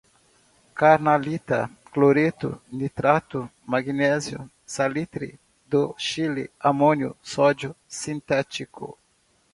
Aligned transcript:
carnalita, 0.73 1.69
cloreto, 1.93 2.59
nitrato, 2.71 3.47
magnésio, 3.67 4.49
salitre 4.65 5.39
do 5.67 5.93
Chile, 5.95 6.49
amônio, 6.59 7.15
sódio 7.21 7.75
sintético 7.87 8.97